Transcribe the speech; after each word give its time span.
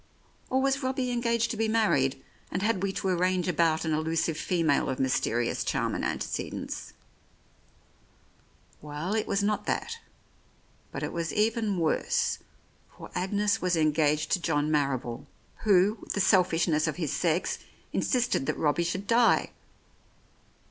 Or 0.49 0.59
was 0.63 0.81
Robbie 0.81 1.11
engaged 1.11 1.51
to 1.51 1.57
be 1.57 1.67
married, 1.67 2.23
and 2.49 2.63
had 2.63 2.81
we 2.81 2.91
to 2.93 3.07
arrange 3.09 3.47
about 3.47 3.85
an 3.85 3.93
elusive 3.93 4.35
female 4.35 4.89
of 4.89 4.97
mysterious 4.99 5.63
charm 5.63 5.93
and 5.93 6.03
antecedents?... 6.03 6.93
Well, 8.81 9.13
it 9.13 9.27
was 9.27 9.43
not 9.43 9.67
that, 9.67 9.99
but 10.91 11.03
it 11.03 11.13
was 11.13 11.31
even 11.31 11.77
worse, 11.77 12.39
for 12.97 13.11
Agnes 13.13 13.61
was 13.61 13.77
engaged 13.77 14.31
to 14.31 14.41
John 14.41 14.71
Marrible, 14.71 15.27
who, 15.65 15.99
with 16.01 16.13
the 16.13 16.19
selfishness 16.19 16.87
of 16.87 16.95
his 16.95 17.13
sex, 17.13 17.59
insisted 17.93 18.47
that 18.47 18.57
Robbie 18.57 18.83
should 18.85 19.05
die. 19.05 19.51